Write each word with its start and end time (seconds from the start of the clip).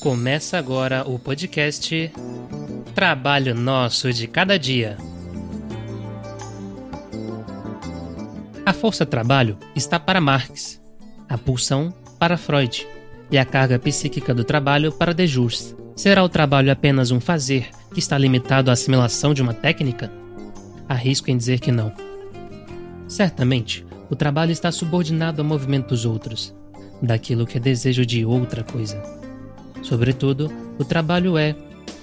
Começa 0.00 0.58
agora 0.58 1.08
o 1.08 1.18
podcast 1.18 2.12
Trabalho 2.94 3.54
Nosso 3.54 4.12
de 4.12 4.26
Cada 4.26 4.58
Dia. 4.58 4.98
A 8.66 8.72
força 8.74 9.06
trabalho 9.06 9.56
está 9.74 9.98
para 9.98 10.20
Marx, 10.20 10.78
a 11.26 11.38
pulsão 11.38 11.94
para 12.18 12.36
Freud 12.36 12.86
e 13.30 13.38
a 13.38 13.46
carga 13.46 13.78
psíquica 13.78 14.34
do 14.34 14.44
trabalho 14.44 14.92
para 14.92 15.14
Dejurs. 15.14 15.74
Será 15.96 16.22
o 16.22 16.28
trabalho 16.28 16.70
apenas 16.70 17.10
um 17.10 17.20
fazer 17.20 17.70
que 17.94 17.98
está 17.98 18.18
limitado 18.18 18.68
à 18.68 18.74
assimilação 18.74 19.32
de 19.32 19.40
uma 19.40 19.54
técnica? 19.54 20.12
Arrisco 20.86 21.30
em 21.30 21.38
dizer 21.38 21.60
que 21.60 21.72
não. 21.72 21.94
Certamente, 23.08 23.86
o 24.10 24.14
trabalho 24.14 24.52
está 24.52 24.70
subordinado 24.70 25.40
ao 25.40 25.48
movimento 25.48 25.88
dos 25.88 26.04
outros, 26.04 26.54
daquilo 27.02 27.46
que 27.46 27.58
é 27.58 27.60
desejo 27.60 28.04
de 28.04 28.24
outra 28.24 28.62
coisa. 28.62 29.00
Sobretudo, 29.82 30.50
o 30.78 30.84
trabalho 30.84 31.38
é, 31.38 31.54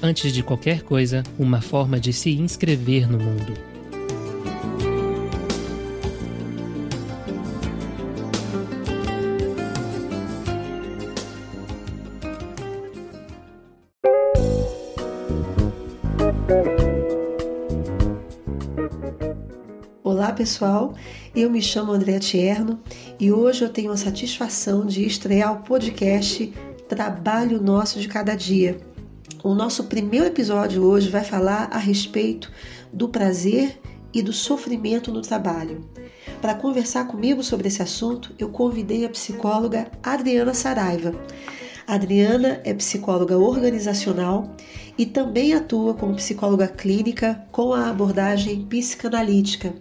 antes 0.01 0.31
de 0.33 0.43
qualquer 0.43 0.83
coisa, 0.83 1.23
uma 1.37 1.61
forma 1.61 1.99
de 1.99 2.13
se 2.13 2.31
inscrever 2.31 3.09
no 3.09 3.17
mundo. 3.17 3.53
Olá 20.03 20.31
pessoal, 20.31 20.93
eu 21.35 21.49
me 21.49 21.61
chamo 21.61 21.91
Andréa 21.91 22.19
Tierno 22.19 22.79
e 23.19 23.31
hoje 23.31 23.63
eu 23.63 23.69
tenho 23.69 23.91
a 23.91 23.97
satisfação 23.97 24.85
de 24.85 25.03
estrear 25.03 25.51
o 25.51 25.63
podcast 25.63 26.53
Trabalho 26.87 27.59
Nosso 27.59 27.99
de 27.99 28.07
Cada 28.07 28.35
Dia. 28.35 28.77
O 29.43 29.55
nosso 29.55 29.85
primeiro 29.85 30.27
episódio 30.27 30.83
hoje 30.83 31.09
vai 31.09 31.23
falar 31.23 31.69
a 31.71 31.77
respeito 31.79 32.51
do 32.91 33.09
prazer 33.09 33.79
e 34.13 34.21
do 34.21 34.31
sofrimento 34.31 35.11
no 35.11 35.21
trabalho. 35.21 35.83
Para 36.39 36.53
conversar 36.53 37.07
comigo 37.07 37.41
sobre 37.41 37.67
esse 37.67 37.81
assunto, 37.81 38.35
eu 38.37 38.49
convidei 38.49 39.03
a 39.03 39.09
psicóloga 39.09 39.89
Adriana 40.03 40.53
Saraiva. 40.53 41.15
Adriana 41.87 42.61
é 42.63 42.73
psicóloga 42.73 43.37
organizacional 43.37 44.49
e 44.97 45.05
também 45.05 45.53
atua 45.53 45.93
como 45.93 46.15
psicóloga 46.15 46.67
clínica 46.67 47.45
com 47.51 47.73
a 47.73 47.89
abordagem 47.89 48.61
psicanalítica. 48.65 49.73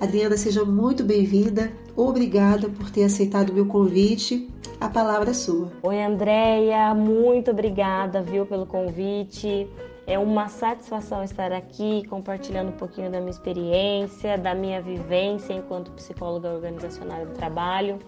Adriana, 0.00 0.36
seja 0.36 0.64
muito 0.64 1.04
bem-vinda. 1.04 1.72
Obrigada 1.96 2.68
por 2.68 2.90
ter 2.90 3.04
aceitado 3.04 3.50
o 3.50 3.54
meu 3.54 3.66
convite. 3.66 4.48
A 4.80 4.88
palavra 4.88 5.30
é 5.30 5.34
sua. 5.34 5.70
Oi, 5.82 6.02
Andréia. 6.02 6.92
Muito 6.94 7.50
obrigada, 7.50 8.20
viu, 8.20 8.44
pelo 8.44 8.66
convite. 8.66 9.68
É 10.06 10.18
uma 10.18 10.48
satisfação 10.48 11.22
estar 11.22 11.52
aqui 11.52 12.02
compartilhando 12.08 12.70
um 12.70 12.76
pouquinho 12.76 13.10
da 13.10 13.18
minha 13.18 13.30
experiência, 13.30 14.38
da 14.38 14.54
minha 14.54 14.80
vivência 14.80 15.52
enquanto 15.52 15.90
psicóloga 15.92 16.48
organizacional 16.48 17.26
do 17.26 17.32
trabalho. 17.32 17.98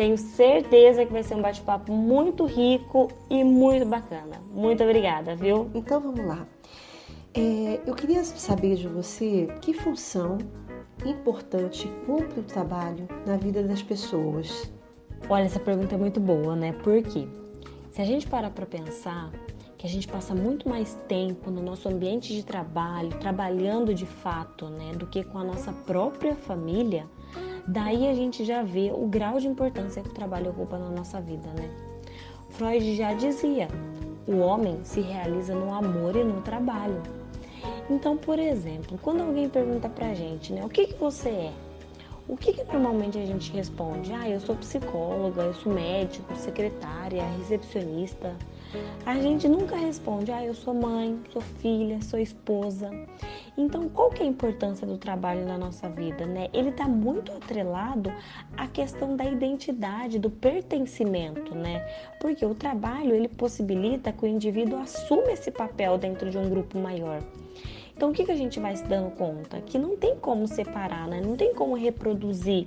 Tenho 0.00 0.16
certeza 0.16 1.04
que 1.04 1.12
vai 1.12 1.22
ser 1.22 1.34
um 1.34 1.42
bate-papo 1.42 1.92
muito 1.92 2.46
rico 2.46 3.08
e 3.28 3.44
muito 3.44 3.84
bacana. 3.84 4.40
Muito 4.50 4.82
obrigada, 4.82 5.36
viu? 5.36 5.70
Então 5.74 6.00
vamos 6.00 6.24
lá. 6.24 6.46
É, 7.34 7.82
eu 7.84 7.94
queria 7.94 8.24
saber 8.24 8.76
de 8.76 8.88
você 8.88 9.46
que 9.60 9.74
função 9.74 10.38
importante 11.04 11.86
cumpre 12.06 12.40
o 12.40 12.42
trabalho 12.42 13.06
na 13.26 13.36
vida 13.36 13.62
das 13.62 13.82
pessoas. 13.82 14.72
Olha, 15.28 15.44
essa 15.44 15.60
pergunta 15.60 15.96
é 15.96 15.98
muito 15.98 16.18
boa, 16.18 16.56
né? 16.56 16.72
Por 16.82 17.02
quê? 17.02 17.28
Se 17.90 18.00
a 18.00 18.04
gente 18.06 18.26
parar 18.26 18.52
para 18.52 18.64
pensar 18.64 19.30
que 19.76 19.86
a 19.86 19.90
gente 19.90 20.08
passa 20.08 20.34
muito 20.34 20.66
mais 20.66 20.94
tempo 21.08 21.50
no 21.50 21.60
nosso 21.60 21.90
ambiente 21.90 22.32
de 22.32 22.42
trabalho, 22.42 23.10
trabalhando 23.18 23.92
de 23.92 24.06
fato, 24.06 24.64
né, 24.70 24.92
do 24.92 25.06
que 25.06 25.22
com 25.22 25.36
a 25.36 25.44
nossa 25.44 25.72
própria 25.72 26.34
família, 26.34 27.06
Daí 27.72 28.08
a 28.08 28.14
gente 28.14 28.44
já 28.44 28.64
vê 28.64 28.90
o 28.92 29.06
grau 29.06 29.38
de 29.38 29.46
importância 29.46 30.02
que 30.02 30.08
o 30.08 30.12
trabalho 30.12 30.50
ocupa 30.50 30.76
na 30.76 30.90
nossa 30.90 31.20
vida, 31.20 31.48
né? 31.50 31.70
Freud 32.48 32.96
já 32.96 33.14
dizia: 33.14 33.68
o 34.26 34.38
homem 34.38 34.80
se 34.82 35.00
realiza 35.00 35.54
no 35.54 35.72
amor 35.72 36.16
e 36.16 36.24
no 36.24 36.40
trabalho. 36.42 37.00
Então, 37.88 38.16
por 38.16 38.40
exemplo, 38.40 38.98
quando 39.00 39.20
alguém 39.20 39.48
pergunta 39.48 39.88
pra 39.88 40.12
gente, 40.14 40.52
né, 40.52 40.64
o 40.64 40.68
que, 40.68 40.88
que 40.88 40.94
você 40.94 41.28
é? 41.28 41.52
O 42.26 42.36
que, 42.36 42.52
que 42.52 42.64
normalmente 42.64 43.16
a 43.18 43.24
gente 43.24 43.52
responde? 43.52 44.12
Ah, 44.12 44.28
eu 44.28 44.40
sou 44.40 44.56
psicóloga, 44.56 45.42
eu 45.42 45.54
sou 45.54 45.72
médico, 45.72 46.34
secretária, 46.34 47.22
recepcionista. 47.38 48.34
A 49.04 49.16
gente 49.16 49.48
nunca 49.48 49.76
responde, 49.76 50.30
ah, 50.30 50.44
eu 50.44 50.54
sou 50.54 50.74
mãe, 50.74 51.18
sou 51.32 51.42
filha, 51.42 52.00
sou 52.02 52.18
esposa. 52.18 52.90
Então, 53.56 53.88
qual 53.88 54.10
que 54.10 54.22
é 54.22 54.26
a 54.26 54.28
importância 54.28 54.86
do 54.86 54.96
trabalho 54.96 55.44
na 55.44 55.58
nossa 55.58 55.88
vida, 55.88 56.24
né? 56.24 56.48
Ele 56.52 56.70
está 56.70 56.86
muito 56.86 57.32
atrelado 57.32 58.12
à 58.56 58.66
questão 58.66 59.16
da 59.16 59.24
identidade, 59.24 60.18
do 60.18 60.30
pertencimento, 60.30 61.54
né? 61.54 61.84
Porque 62.20 62.44
o 62.46 62.54
trabalho 62.54 63.14
ele 63.14 63.28
possibilita 63.28 64.12
que 64.12 64.24
o 64.24 64.28
indivíduo 64.28 64.78
assuma 64.78 65.32
esse 65.32 65.50
papel 65.50 65.98
dentro 65.98 66.30
de 66.30 66.38
um 66.38 66.48
grupo 66.48 66.78
maior. 66.78 67.22
Então, 68.00 68.08
o 68.08 68.14
que, 68.14 68.24
que 68.24 68.32
a 68.32 68.36
gente 68.36 68.58
vai 68.58 68.74
se 68.74 68.84
dando 68.84 69.10
conta? 69.10 69.60
Que 69.60 69.78
não 69.78 69.94
tem 69.94 70.16
como 70.16 70.48
separar, 70.48 71.06
né? 71.06 71.20
não 71.20 71.36
tem 71.36 71.52
como 71.54 71.76
reproduzir, 71.76 72.66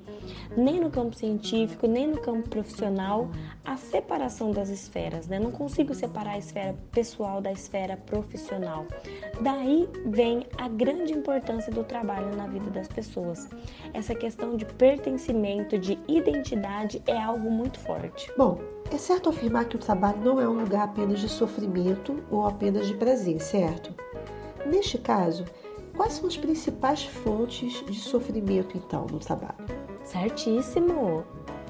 nem 0.56 0.80
no 0.80 0.92
campo 0.92 1.16
científico, 1.16 1.88
nem 1.88 2.06
no 2.06 2.22
campo 2.22 2.48
profissional, 2.48 3.28
a 3.66 3.76
separação 3.76 4.52
das 4.52 4.70
esferas. 4.70 5.28
Né? 5.28 5.40
Não 5.40 5.50
consigo 5.50 5.96
separar 5.96 6.34
a 6.34 6.38
esfera 6.38 6.76
pessoal 6.92 7.42
da 7.42 7.52
esfera 7.52 7.98
profissional. 7.98 8.86
Daí 9.42 9.90
vem 10.06 10.46
a 10.56 10.68
grande 10.68 11.14
importância 11.14 11.72
do 11.72 11.84
trabalho 11.84 12.36
na 12.36 12.46
vida 12.46 12.70
das 12.70 12.88
pessoas. 12.88 13.50
Essa 13.92 14.14
questão 14.14 14.56
de 14.56 14.66
pertencimento, 14.66 15.80
de 15.80 15.98
identidade 16.08 17.02
é 17.08 17.20
algo 17.20 17.50
muito 17.50 17.80
forte. 17.80 18.32
Bom, 18.38 18.60
é 18.92 19.00
certo 19.00 19.30
afirmar 19.30 19.66
que 19.66 19.78
o 19.78 19.80
trabalho 19.80 20.20
não 20.24 20.40
é 20.40 20.48
um 20.48 20.60
lugar 20.60 20.84
apenas 20.84 21.20
de 21.20 21.28
sofrimento 21.28 22.24
ou 22.30 22.46
apenas 22.46 22.86
de 22.86 22.94
prazer, 22.94 23.42
certo? 23.42 23.92
Neste 24.66 24.98
caso, 24.98 25.46
quais 25.96 26.14
são 26.14 26.28
as 26.28 26.38
principais 26.38 27.04
fontes 27.04 27.86
de 27.86 28.00
sofrimento 28.00 28.78
então 28.78 29.06
no 29.08 29.20
trabalho? 29.20 29.66
Certíssimo, 30.04 31.24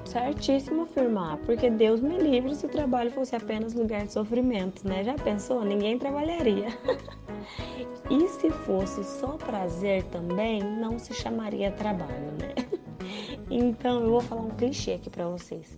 certíssimo 0.05 0.83
afirmar, 0.83 1.37
porque 1.39 1.69
Deus 1.69 2.01
me 2.01 2.17
livre 2.17 2.55
se 2.55 2.65
o 2.65 2.69
trabalho 2.69 3.11
fosse 3.11 3.35
apenas 3.35 3.73
lugar 3.73 4.05
de 4.05 4.13
sofrimento, 4.13 4.87
né? 4.87 5.03
Já 5.03 5.15
pensou? 5.15 5.63
Ninguém 5.63 5.97
trabalharia. 5.97 6.67
e 8.09 8.27
se 8.27 8.49
fosse 8.49 9.03
só 9.03 9.29
prazer 9.37 10.03
também, 10.05 10.61
não 10.61 10.99
se 10.99 11.13
chamaria 11.13 11.71
trabalho, 11.71 12.31
né? 12.39 12.53
Então 13.49 14.01
eu 14.01 14.09
vou 14.09 14.21
falar 14.21 14.41
um 14.41 14.49
clichê 14.49 14.93
aqui 14.93 15.09
para 15.09 15.27
vocês. 15.27 15.77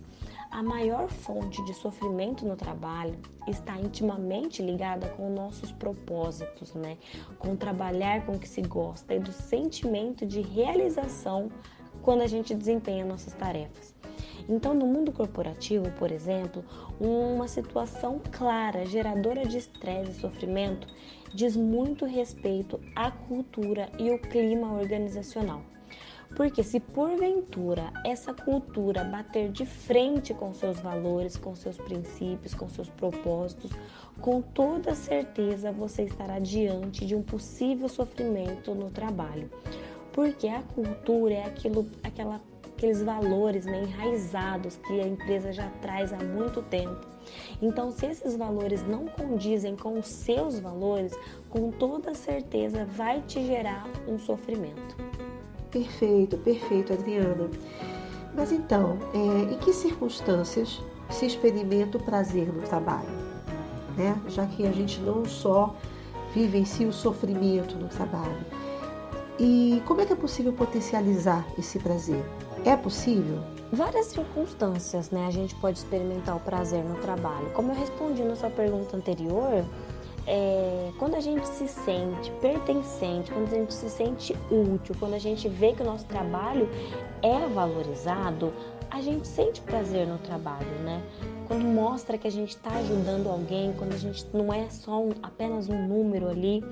A 0.56 0.64
maior 0.64 1.10
fonte 1.10 1.62
de 1.66 1.74
sofrimento 1.74 2.46
no 2.46 2.56
trabalho 2.56 3.20
está 3.46 3.78
intimamente 3.78 4.62
ligada 4.62 5.10
com 5.10 5.30
nossos 5.30 5.70
propósitos, 5.70 6.74
né? 6.74 6.98
Com 7.38 7.58
trabalhar 7.58 8.26
com 8.26 8.32
o 8.32 8.40
que 8.40 8.48
se 8.48 8.62
gosta 8.62 9.14
e 9.14 9.20
do 9.20 9.34
sentimento 9.34 10.26
de 10.26 10.40
realização 10.40 11.52
quando 12.02 12.22
a 12.22 12.28
gente 12.28 12.56
desempenha 12.56 13.04
nossas 13.04 13.34
tarefas. 13.34 13.94
Então, 14.48 14.74
no 14.74 14.88
mundo 14.88 15.12
corporativo, 15.12 15.92
por 16.00 16.10
exemplo, 16.10 16.64
uma 17.02 17.50
situação 17.50 18.22
clara, 18.32 18.86
geradora 18.86 19.46
de 19.46 19.58
estresse 19.58 20.12
e 20.12 20.22
sofrimento, 20.22 20.88
diz 21.34 21.58
muito 21.58 22.06
respeito 22.06 22.80
à 22.96 23.12
cultura 23.12 23.90
e 24.00 24.10
o 24.10 24.18
clima 24.18 24.72
organizacional. 24.72 25.75
Porque 26.36 26.64
se 26.64 26.80
porventura 26.80 27.92
essa 28.06 28.34
cultura 28.34 29.04
bater 29.04 29.52
de 29.52 29.66
frente 29.66 30.34
com 30.34 30.54
seus 30.54 30.80
valores, 30.80 31.38
com 31.38 31.56
seus 31.56 31.78
princípios, 31.78 32.54
com 32.54 32.68
seus 32.68 32.90
propósitos, 32.90 33.72
com 34.20 34.42
toda 34.42 34.96
certeza 34.96 35.72
você 35.72 36.04
estará 36.04 36.40
diante 36.40 37.06
de 37.06 37.16
um 37.16 37.22
possível 37.22 37.88
sofrimento 37.88 38.74
no 38.74 38.90
trabalho. 38.90 39.50
Porque 40.12 40.48
a 40.48 40.62
cultura 40.62 41.34
é 41.34 41.46
aquilo, 41.46 41.90
aquela, 42.04 42.42
aqueles 42.64 43.02
valores 43.02 43.66
né, 43.66 43.84
enraizados 43.84 44.78
que 44.78 45.02
a 45.02 45.08
empresa 45.08 45.52
já 45.52 45.70
traz 45.82 46.14
há 46.14 46.18
muito 46.18 46.62
tempo. 46.62 47.16
Então, 47.62 47.92
se 47.92 48.06
esses 48.06 48.36
valores 48.36 48.86
não 48.88 49.08
condizem 49.08 49.76
com 49.76 49.98
os 49.98 50.08
seus 50.08 50.60
valores, 50.60 51.18
com 51.50 51.72
toda 51.72 52.14
certeza 52.14 52.86
vai 52.86 53.22
te 53.22 53.46
gerar 53.46 53.88
um 54.08 54.18
sofrimento. 54.18 54.96
Perfeito, 55.76 56.38
perfeito, 56.38 56.94
Adriana. 56.94 57.50
Mas 58.34 58.54
então, 58.54 58.98
é, 59.14 59.54
em 59.54 59.58
que 59.58 59.74
circunstâncias 59.74 60.82
se 61.10 61.26
experimenta 61.26 61.98
o 61.98 62.02
prazer 62.02 62.48
no 62.48 62.62
trabalho? 62.62 63.10
Né? 63.98 64.18
Já 64.30 64.46
que 64.46 64.66
a 64.66 64.72
gente 64.72 65.02
não 65.02 65.26
só 65.26 65.76
vivencia 66.34 66.88
o 66.88 66.94
sofrimento 66.94 67.76
no 67.76 67.90
trabalho. 67.90 68.38
E 69.38 69.84
como 69.86 70.00
é 70.00 70.06
que 70.06 70.14
é 70.14 70.16
possível 70.16 70.54
potencializar 70.54 71.46
esse 71.60 71.78
prazer? 71.78 72.24
É 72.64 72.78
possível? 72.78 73.44
várias 73.72 74.06
circunstâncias, 74.08 75.12
né? 75.12 75.28
A 75.28 75.32
gente 75.32 75.54
pode 75.56 75.80
experimentar 75.80 76.38
o 76.38 76.40
prazer 76.40 76.84
no 76.84 76.96
trabalho. 76.96 77.50
Como 77.54 77.72
eu 77.72 77.76
respondi 77.76 78.24
na 78.24 78.36
sua 78.36 78.50
pergunta 78.50 78.96
anterior, 78.96 79.66
é, 80.28 80.92
quando 80.98 81.16
a 81.16 81.20
gente 81.20 81.48
se 81.48 81.68
sente 81.68 82.32
pertencente, 82.42 83.32
quando 83.32 83.48
a 83.48 83.58
gente 83.58 83.74
se 83.74 83.90
sente 83.90 84.36
útil, 84.50 84.96
quando 85.00 85.14
a 85.14 85.20
gente 85.20 85.48
vê 85.48 85.74
que 85.74 85.82
o 85.82 85.86
nosso 85.86 86.06
trabalho 86.06 86.70
é 87.22 87.48
valorizado, 87.48 88.52
a 88.90 89.02
gente 89.02 89.28
sente 89.28 89.62
prazer 89.62 90.08
no 90.08 90.18
trabalho, 90.18 90.72
né? 90.84 91.04
Quando 91.48 91.64
mostra 91.64 92.18
que 92.18 92.28
a 92.28 92.32
gente 92.32 92.50
está 92.50 92.72
ajudando 92.72 93.30
alguém, 93.30 93.74
quando 93.74 93.94
a 93.94 93.98
gente 93.98 94.26
não 94.34 94.54
é 94.54 94.70
só 94.70 95.00
um, 95.00 95.12
apenas 95.22 95.70
um 95.70 95.88
número 95.88 96.28
ali. 96.28 96.64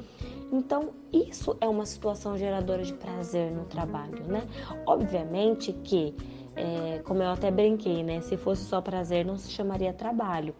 Então, 0.51 0.89
isso 1.11 1.55
é 1.59 1.67
uma 1.67 1.85
situação 1.85 2.37
geradora 2.37 2.83
de 2.83 2.93
prazer 2.93 3.51
no 3.51 3.65
trabalho, 3.65 4.23
né? 4.25 4.47
Obviamente 4.85 5.73
que 5.73 6.15
é, 6.55 6.99
como 7.03 7.23
eu 7.23 7.29
até 7.29 7.49
brinquei, 7.49 8.03
né? 8.03 8.21
Se 8.21 8.37
fosse 8.37 8.63
só 8.63 8.81
prazer, 8.81 9.25
não 9.25 9.37
se 9.37 9.51
chamaria 9.51 9.93
trabalho. 9.93 10.53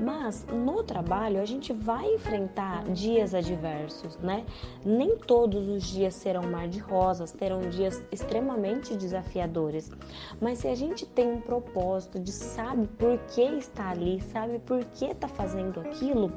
Mas 0.00 0.46
no 0.46 0.82
trabalho 0.82 1.40
a 1.40 1.44
gente 1.44 1.72
vai 1.72 2.06
enfrentar 2.14 2.84
dias 2.84 3.34
adversos, 3.34 4.16
né? 4.18 4.44
Nem 4.84 5.16
todos 5.16 5.68
os 5.68 5.84
dias 5.84 6.14
serão 6.14 6.42
mar 6.42 6.68
de 6.68 6.78
rosas, 6.78 7.32
terão 7.32 7.60
dias 7.60 8.02
extremamente 8.12 8.96
desafiadores. 8.96 9.90
Mas 10.40 10.58
se 10.58 10.68
a 10.68 10.74
gente 10.74 11.06
tem 11.06 11.30
um 11.30 11.40
propósito 11.40 12.18
de 12.18 12.30
sabe 12.30 12.86
por 12.98 13.18
que 13.34 13.42
está 13.42 13.90
ali, 13.90 14.20
sabe 14.20 14.58
por 14.60 14.84
que 14.84 15.06
está 15.06 15.28
fazendo 15.28 15.80
aquilo, 15.80 16.32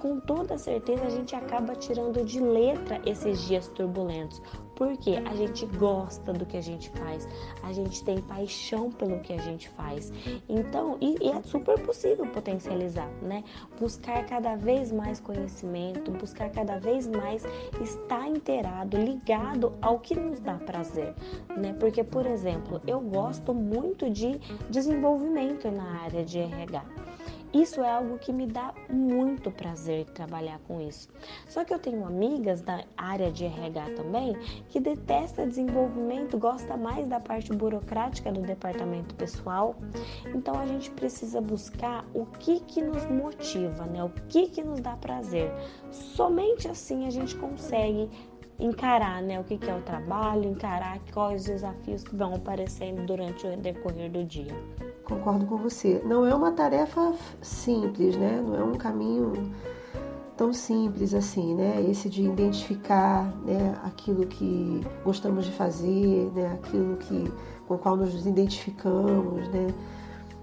com 0.00 0.20
toda 0.20 0.58
certeza 0.58 1.04
a 1.04 1.10
gente 1.10 1.34
acaba 1.34 1.74
tirando 1.74 2.24
de 2.24 2.40
letra 2.40 3.00
esses 3.04 3.46
dias 3.46 3.68
turbulentos, 3.68 4.40
porque 4.78 5.20
a 5.28 5.34
gente 5.34 5.66
gosta 5.66 6.32
do 6.32 6.46
que 6.46 6.56
a 6.56 6.60
gente 6.60 6.88
faz, 6.90 7.28
a 7.64 7.72
gente 7.72 8.04
tem 8.04 8.20
paixão 8.20 8.92
pelo 8.92 9.18
que 9.18 9.32
a 9.32 9.38
gente 9.38 9.68
faz. 9.70 10.12
Então, 10.48 10.96
e, 11.00 11.16
e 11.20 11.30
é 11.30 11.42
super 11.42 11.80
possível 11.80 12.24
potencializar, 12.26 13.10
né? 13.20 13.42
Buscar 13.80 14.24
cada 14.24 14.54
vez 14.54 14.92
mais 14.92 15.18
conhecimento, 15.18 16.12
buscar 16.12 16.48
cada 16.50 16.78
vez 16.78 17.08
mais 17.08 17.44
estar 17.82 18.28
inteirado, 18.28 18.96
ligado 18.96 19.72
ao 19.82 19.98
que 19.98 20.14
nos 20.14 20.38
dá 20.38 20.54
prazer, 20.54 21.12
né? 21.56 21.72
Porque, 21.80 22.04
por 22.04 22.24
exemplo, 22.24 22.80
eu 22.86 23.00
gosto 23.00 23.52
muito 23.52 24.08
de 24.08 24.38
desenvolvimento 24.70 25.68
na 25.72 26.02
área 26.02 26.24
de 26.24 26.38
RH. 26.38 26.97
Isso 27.52 27.82
é 27.82 27.90
algo 27.90 28.18
que 28.18 28.32
me 28.32 28.46
dá 28.46 28.74
muito 28.90 29.50
prazer 29.50 30.04
trabalhar 30.06 30.58
com 30.66 30.80
isso. 30.80 31.08
Só 31.48 31.64
que 31.64 31.72
eu 31.72 31.78
tenho 31.78 32.04
amigas 32.04 32.60
da 32.60 32.84
área 32.96 33.32
de 33.32 33.44
RH 33.44 33.90
também 33.96 34.36
que 34.68 34.78
detesta 34.78 35.46
desenvolvimento, 35.46 36.38
gosta 36.38 36.76
mais 36.76 37.08
da 37.08 37.18
parte 37.18 37.52
burocrática 37.52 38.30
do 38.30 38.42
departamento 38.42 39.14
pessoal. 39.14 39.76
Então 40.34 40.58
a 40.58 40.66
gente 40.66 40.90
precisa 40.90 41.40
buscar 41.40 42.04
o 42.12 42.26
que 42.26 42.60
que 42.60 42.82
nos 42.82 43.06
motiva, 43.06 43.86
né? 43.86 44.04
O 44.04 44.10
que 44.28 44.48
que 44.48 44.62
nos 44.62 44.80
dá 44.80 44.96
prazer. 44.96 45.50
Somente 45.90 46.68
assim 46.68 47.06
a 47.06 47.10
gente 47.10 47.34
consegue 47.36 48.10
encarar 48.58 49.22
né, 49.22 49.38
o 49.38 49.44
que 49.44 49.58
é 49.70 49.74
o 49.74 49.80
trabalho, 49.82 50.50
encarar 50.50 50.98
quais 51.12 51.42
os 51.42 51.46
desafios 51.46 52.02
que 52.02 52.16
vão 52.16 52.34
aparecendo 52.34 53.06
durante 53.06 53.46
o 53.46 53.56
decorrer 53.56 54.10
do 54.10 54.24
dia. 54.24 54.52
Concordo 55.08 55.46
com 55.46 55.56
você. 55.56 56.02
Não 56.04 56.26
é 56.26 56.34
uma 56.34 56.52
tarefa 56.52 57.14
simples, 57.40 58.16
né? 58.16 58.42
Não 58.44 58.54
é 58.54 58.62
um 58.62 58.74
caminho 58.74 59.32
tão 60.36 60.52
simples 60.52 61.14
assim, 61.14 61.54
né? 61.54 61.82
Esse 61.90 62.08
de 62.08 62.22
identificar 62.22 63.24
né, 63.44 63.74
aquilo 63.82 64.26
que 64.26 64.80
gostamos 65.04 65.46
de 65.46 65.52
fazer, 65.52 66.30
né? 66.34 66.58
aquilo 66.62 66.96
que, 66.96 67.32
com 67.66 67.74
o 67.74 67.78
qual 67.78 67.96
nos 67.96 68.26
identificamos, 68.26 69.48
né? 69.48 69.68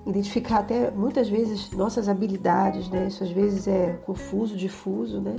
Identificar 0.05 0.59
até 0.59 0.91
muitas 0.91 1.29
vezes 1.29 1.71
nossas 1.71 2.09
habilidades, 2.09 2.89
né? 2.89 3.07
Isso 3.07 3.23
às 3.23 3.31
vezes 3.31 3.67
é 3.67 3.93
confuso, 4.05 4.57
difuso, 4.57 5.21
né? 5.21 5.35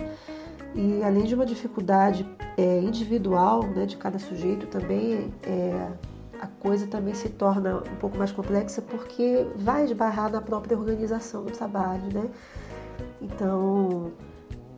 E 0.75 1.02
além 1.02 1.25
de 1.25 1.34
uma 1.34 1.46
dificuldade 1.46 2.28
é, 2.56 2.81
individual 2.81 3.62
né, 3.62 3.87
de 3.87 3.96
cada 3.96 4.19
sujeito, 4.19 4.67
também 4.67 5.32
é, 5.43 5.88
a 6.40 6.46
coisa 6.46 6.86
também 6.86 7.14
se 7.14 7.28
torna 7.28 7.78
um 7.78 7.96
pouco 7.96 8.16
mais 8.16 8.32
complexa 8.32 8.82
porque 8.82 9.46
vai 9.56 9.84
esbarrar 9.84 10.30
na 10.30 10.40
própria 10.40 10.76
organização 10.78 11.44
do 11.44 11.50
trabalho, 11.50 12.12
né? 12.12 12.30
Então, 13.20 14.12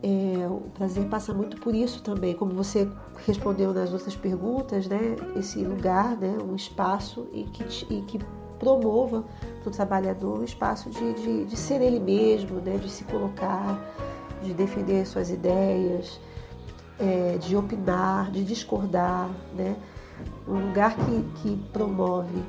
é, 0.01 0.47
o 0.47 0.69
prazer 0.73 1.05
passa 1.07 1.33
muito 1.33 1.57
por 1.59 1.75
isso 1.75 2.01
também, 2.01 2.33
como 2.33 2.53
você 2.53 2.89
respondeu 3.25 3.73
nas 3.73 3.91
outras 3.91 4.15
perguntas, 4.15 4.87
né? 4.87 5.15
Esse 5.35 5.63
lugar, 5.63 6.15
né? 6.17 6.37
Um 6.41 6.55
espaço 6.55 7.27
e 7.33 7.43
que, 7.43 7.63
e 7.93 8.01
que 8.03 8.19
promova 8.57 9.23
para 9.61 9.69
o 9.69 9.71
trabalhador 9.71 10.39
um 10.39 10.43
espaço 10.43 10.89
de, 10.89 11.13
de, 11.13 11.45
de 11.45 11.55
ser 11.57 11.81
ele 11.81 11.99
mesmo, 11.99 12.59
né? 12.61 12.77
De 12.77 12.89
se 12.89 13.03
colocar, 13.03 13.79
de 14.41 14.53
defender 14.53 15.05
suas 15.05 15.29
ideias, 15.29 16.19
é, 16.97 17.37
de 17.37 17.55
opinar, 17.55 18.31
de 18.31 18.43
discordar, 18.43 19.29
né? 19.55 19.75
Um 20.47 20.67
lugar 20.67 20.95
que, 20.95 21.23
que 21.41 21.57
promove 21.71 22.43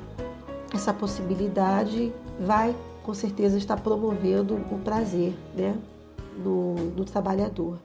essa 0.73 0.93
possibilidade 0.93 2.13
vai 2.39 2.75
com 3.03 3.13
certeza 3.13 3.57
estar 3.57 3.77
promovendo 3.77 4.55
o 4.55 4.79
prazer 4.79 5.33
né, 5.55 5.75
no, 6.37 7.03
trabalhador. 7.05 7.77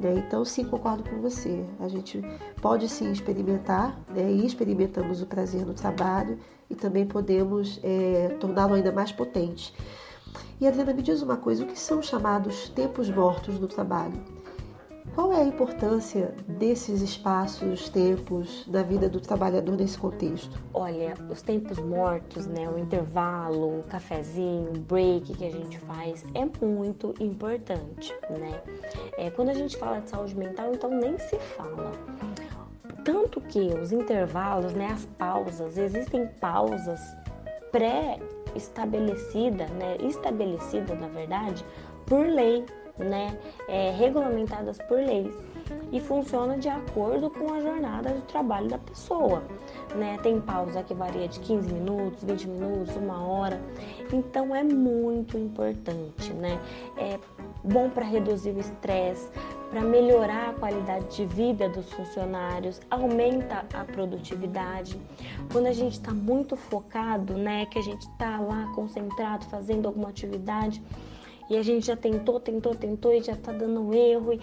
Né? 0.00 0.22
Então, 0.26 0.44
sim, 0.44 0.64
concordo 0.64 1.08
com 1.08 1.20
você. 1.20 1.64
A 1.80 1.88
gente 1.88 2.22
pode 2.60 2.88
sim 2.88 3.10
experimentar, 3.10 3.98
né? 4.08 4.30
e 4.30 4.44
experimentamos 4.44 5.22
o 5.22 5.26
prazer 5.26 5.64
no 5.64 5.74
trabalho, 5.74 6.38
e 6.70 6.74
também 6.74 7.06
podemos 7.06 7.80
é, 7.82 8.36
torná-lo 8.40 8.74
ainda 8.74 8.92
mais 8.92 9.10
potente. 9.10 9.72
E 10.60 10.66
Adriana, 10.66 10.92
me 10.92 11.02
diz 11.02 11.22
uma 11.22 11.36
coisa: 11.36 11.64
o 11.64 11.66
que 11.66 11.78
são 11.78 12.02
chamados 12.02 12.68
tempos 12.70 13.08
mortos 13.08 13.58
no 13.58 13.66
trabalho? 13.66 14.20
Qual 15.14 15.32
é 15.32 15.40
a 15.40 15.44
importância 15.44 16.34
desses 16.46 17.02
espaços, 17.02 17.88
tempos 17.88 18.66
da 18.68 18.82
vida 18.82 19.08
do 19.08 19.20
trabalhador 19.20 19.76
nesse 19.76 19.98
contexto? 19.98 20.60
Olha, 20.72 21.14
os 21.28 21.42
tempos 21.42 21.78
mortos, 21.78 22.46
né, 22.46 22.68
o 22.68 22.78
intervalo, 22.78 23.80
o 23.80 23.82
cafezinho, 23.84 24.70
o 24.70 24.78
break 24.78 25.34
que 25.34 25.44
a 25.44 25.50
gente 25.50 25.78
faz 25.80 26.24
é 26.34 26.44
muito 26.64 27.14
importante, 27.20 28.14
né? 28.30 28.60
É, 29.16 29.30
quando 29.30 29.50
a 29.50 29.54
gente 29.54 29.76
fala 29.76 30.00
de 30.00 30.10
saúde 30.10 30.36
mental, 30.36 30.72
então 30.72 30.90
nem 30.90 31.18
se 31.18 31.38
fala. 31.38 31.92
Tanto 33.04 33.40
que 33.40 33.72
os 33.74 33.92
intervalos, 33.92 34.72
né, 34.72 34.88
as 34.92 35.04
pausas, 35.04 35.78
existem 35.78 36.26
pausas 36.40 37.00
pré-estabelecidas, 37.70 39.70
né, 39.70 39.96
estabelecidas 40.00 40.98
na 40.98 41.08
verdade, 41.08 41.64
por 42.06 42.26
lei 42.26 42.64
né, 42.98 43.36
é, 43.68 43.90
regulamentadas 43.90 44.78
por 44.78 44.98
leis 44.98 45.32
e 45.92 46.00
funciona 46.00 46.58
de 46.58 46.68
acordo 46.68 47.30
com 47.30 47.52
a 47.52 47.60
jornada 47.60 48.10
de 48.10 48.22
trabalho 48.22 48.68
da 48.68 48.78
pessoa. 48.78 49.42
Né? 49.94 50.18
Tem 50.22 50.40
pausa 50.40 50.82
que 50.82 50.94
varia 50.94 51.28
de 51.28 51.40
15 51.40 51.72
minutos, 51.72 52.24
20 52.24 52.48
minutos, 52.48 52.96
uma 52.96 53.22
hora. 53.26 53.60
Então 54.12 54.54
é 54.54 54.62
muito 54.62 55.36
importante, 55.36 56.32
né? 56.32 56.58
É 56.96 57.18
bom 57.64 57.90
para 57.90 58.04
reduzir 58.04 58.50
o 58.50 58.60
estresse, 58.60 59.28
para 59.70 59.82
melhorar 59.82 60.50
a 60.50 60.52
qualidade 60.54 61.16
de 61.16 61.26
vida 61.26 61.68
dos 61.68 61.92
funcionários, 61.92 62.80
aumenta 62.90 63.64
a 63.74 63.84
produtividade. 63.84 64.98
Quando 65.52 65.66
a 65.66 65.72
gente 65.72 65.94
está 65.94 66.12
muito 66.12 66.56
focado, 66.56 67.34
né, 67.34 67.66
que 67.66 67.78
a 67.78 67.82
gente 67.82 68.02
está 68.02 68.40
lá 68.40 68.70
concentrado 68.74 69.44
fazendo 69.46 69.86
alguma 69.86 70.08
atividade, 70.08 70.82
e 71.50 71.56
a 71.56 71.62
gente 71.62 71.86
já 71.86 71.96
tentou, 71.96 72.38
tentou, 72.38 72.74
tentou 72.74 73.12
e 73.12 73.22
já 73.22 73.36
tá 73.36 73.52
dando 73.52 73.94
erro. 73.94 74.32
E 74.32 74.40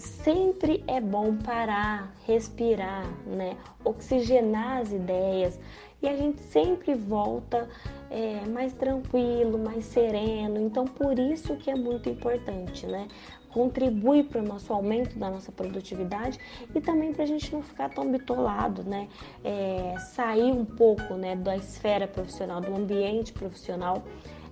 sempre 0.00 0.82
é 0.86 1.00
bom 1.00 1.36
parar, 1.36 2.14
respirar, 2.26 3.06
né? 3.26 3.56
Oxigenar 3.84 4.78
as 4.78 4.92
ideias 4.92 5.58
e 6.02 6.08
a 6.08 6.16
gente 6.16 6.40
sempre 6.40 6.94
volta 6.94 7.68
é, 8.10 8.40
mais 8.46 8.72
tranquilo, 8.72 9.58
mais 9.58 9.84
sereno. 9.84 10.58
Então, 10.58 10.86
por 10.86 11.18
isso 11.18 11.56
que 11.56 11.70
é 11.70 11.74
muito 11.74 12.08
importante, 12.08 12.86
né? 12.86 13.06
Contribui 13.50 14.22
para 14.22 14.40
o 14.40 14.44
nosso 14.44 14.72
aumento 14.72 15.18
da 15.18 15.28
nossa 15.28 15.50
produtividade 15.52 16.38
e 16.74 16.80
também 16.80 17.12
para 17.12 17.24
a 17.24 17.26
gente 17.26 17.52
não 17.52 17.62
ficar 17.62 17.90
tão 17.90 18.10
bitolado, 18.10 18.82
né? 18.84 19.08
É, 19.44 19.94
sair 19.98 20.52
um 20.52 20.64
pouco 20.64 21.14
né, 21.14 21.36
da 21.36 21.56
esfera 21.56 22.06
profissional, 22.06 22.60
do 22.60 22.74
ambiente 22.74 23.32
profissional 23.32 24.02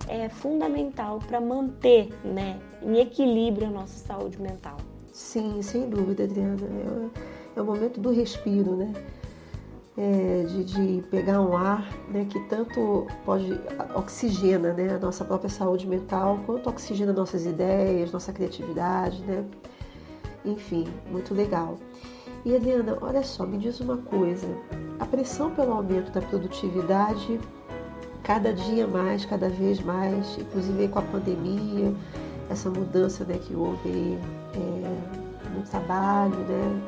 é 0.09 0.27
fundamental 0.27 1.19
para 1.19 1.39
manter 1.39 2.09
né, 2.25 2.59
em 2.81 2.97
equilíbrio 2.99 3.67
a 3.67 3.69
nossa 3.69 3.97
saúde 3.99 4.41
mental. 4.41 4.77
Sim, 5.13 5.61
sem 5.61 5.89
dúvida, 5.89 6.23
Adriana. 6.23 6.57
É, 7.55 7.59
é 7.59 7.61
o 7.61 7.65
momento 7.65 7.99
do 7.99 8.11
respiro, 8.11 8.75
né? 8.75 8.91
É, 9.97 10.45
de, 10.47 10.63
de, 10.63 11.01
pegar 11.09 11.41
um 11.41 11.57
ar 11.57 11.93
né, 12.09 12.25
que 12.29 12.39
tanto 12.47 13.05
pode 13.25 13.59
oxigena 13.93 14.71
né, 14.71 14.95
a 14.95 14.97
nossa 14.97 15.25
própria 15.25 15.49
saúde 15.49 15.85
mental, 15.85 16.39
quanto 16.45 16.69
oxigena 16.69 17.11
nossas 17.11 17.45
ideias, 17.45 18.09
nossa 18.11 18.31
criatividade, 18.31 19.21
né? 19.23 19.43
Enfim, 20.45 20.87
muito 21.11 21.33
legal. 21.33 21.77
E 22.45 22.55
Adriana, 22.55 22.97
olha 23.01 23.21
só, 23.23 23.45
me 23.45 23.57
diz 23.57 23.81
uma 23.81 23.97
coisa: 23.97 24.47
a 24.99 25.05
pressão 25.05 25.51
pelo 25.51 25.73
aumento 25.73 26.11
da 26.11 26.21
produtividade 26.21 27.39
cada 28.29 28.53
dia 28.53 28.85
mais, 28.85 29.25
cada 29.25 29.49
vez 29.49 29.81
mais, 29.81 30.37
inclusive 30.37 30.87
com 30.89 30.99
a 30.99 31.01
pandemia, 31.01 31.95
essa 32.47 32.69
mudança 32.69 33.25
né, 33.25 33.39
que 33.39 33.55
houve 33.55 34.19
é, 34.53 35.57
no 35.57 35.63
trabalho, 35.63 36.37
né, 36.37 36.81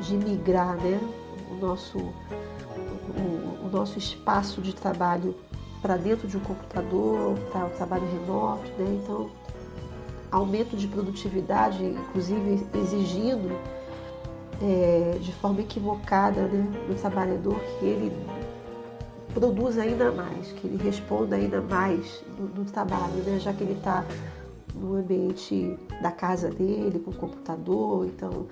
de 0.00 0.16
migrar 0.16 0.74
né, 0.74 1.00
o, 1.52 1.54
nosso, 1.64 1.98
o, 1.98 3.64
o 3.64 3.70
nosso 3.72 3.96
espaço 3.96 4.60
de 4.60 4.74
trabalho 4.74 5.36
para 5.80 5.96
dentro 5.96 6.26
de 6.26 6.36
um 6.36 6.40
computador, 6.40 7.38
para 7.52 7.66
o 7.66 7.70
trabalho 7.70 8.04
remoto, 8.10 8.68
né? 8.76 9.00
Então, 9.00 9.30
aumento 10.32 10.76
de 10.76 10.88
produtividade, 10.88 11.84
inclusive 11.84 12.66
exigindo 12.74 13.56
é, 14.60 15.16
de 15.20 15.32
forma 15.34 15.60
equivocada 15.60 16.40
né, 16.48 16.66
do 16.88 17.00
trabalhador 17.00 17.54
que 17.78 17.86
ele 17.86 18.12
produza 19.34 19.82
ainda 19.82 20.10
mais, 20.10 20.52
que 20.52 20.66
ele 20.66 20.82
responda 20.82 21.36
ainda 21.36 21.60
mais 21.60 22.24
no, 22.38 22.46
no 22.46 22.64
trabalho, 22.64 23.22
né, 23.24 23.38
já 23.38 23.52
que 23.52 23.62
ele 23.62 23.74
está 23.74 24.04
no 24.74 24.94
ambiente 24.94 25.78
da 26.00 26.10
casa 26.10 26.50
dele, 26.50 26.98
com 26.98 27.10
o 27.10 27.14
computador, 27.14 28.06
então 28.06 28.46